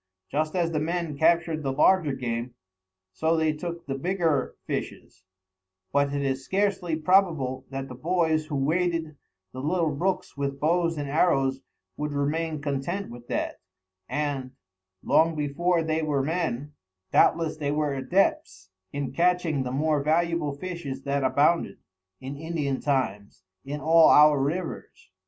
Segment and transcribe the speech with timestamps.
[0.31, 2.55] Just as the men captured the larger game,
[3.13, 5.25] so they took the bigger fishes;
[5.93, 9.15] but it is scarcely probable that the boys who waded
[9.53, 11.61] the little brooks with bows and arrows
[11.97, 13.59] would remain content with that,
[14.09, 14.53] and,
[15.03, 16.73] long before they were men,
[17.11, 21.77] doubtless they were adepts in catching the more valuable fishes that abounded,
[22.19, 25.11] in Indian times, in all our rivers.